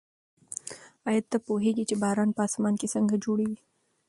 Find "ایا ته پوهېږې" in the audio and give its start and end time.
1.07-1.83